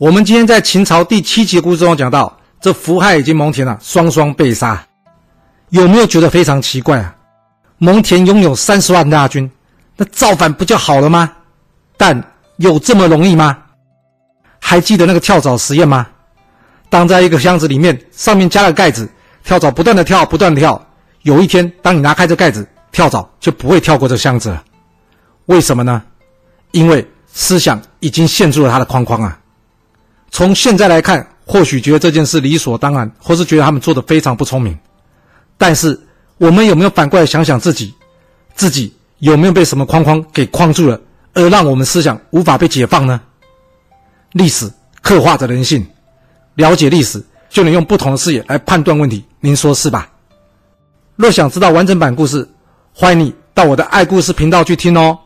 [0.00, 4.82] 我们今天在秦朝第七集的故事中讲到，这福亥以及蒙恬啊双双被杀，
[5.68, 7.14] 有没有觉得非常奇怪啊？
[7.76, 9.50] 蒙恬拥有三十万大军，
[9.98, 11.30] 那造反不就好了吗？
[11.98, 12.18] 但
[12.56, 13.58] 有这么容易吗？
[14.58, 16.06] 还记得那个跳蚤实验吗？
[16.88, 19.06] 当在一个箱子里面，上面加了盖子，
[19.44, 20.82] 跳蚤不断的跳，不断的跳。
[21.24, 24.64] 有一天，当你拿开这盖子，跳蚤就不会跳过这箱子了。
[25.44, 26.02] 为什么呢？
[26.70, 29.38] 因为思想已经陷入了他的框框啊。
[30.40, 34.78] 从现在来看，或许觉得这件事理所当然，或是觉得他们做的非常不聪明。
[35.58, 36.00] 但是，
[36.38, 37.94] 我们有没有反过来想想自己，
[38.54, 40.98] 自己有没有被什么框框给框住了，
[41.34, 43.20] 而让我们思想无法被解放呢？
[44.32, 45.86] 历史刻画着人性，
[46.54, 49.22] 了解历史就能用不同的视野来判断问题。
[49.40, 50.08] 您说是吧？
[51.16, 52.48] 若想知道完整版故事，
[52.94, 55.18] 欢迎你到我的爱故事频道去听哦。